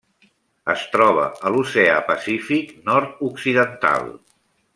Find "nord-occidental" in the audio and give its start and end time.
2.91-4.11